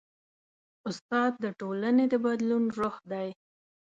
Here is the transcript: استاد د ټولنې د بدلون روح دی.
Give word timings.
استاد 0.89 1.31
د 1.43 1.45
ټولنې 1.59 2.05
د 2.09 2.13
بدلون 2.25 2.63
روح 2.79 2.95
دی. 3.11 3.27